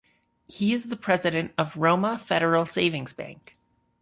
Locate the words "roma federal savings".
1.77-3.13